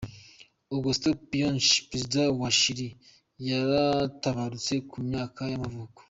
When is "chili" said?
2.59-2.87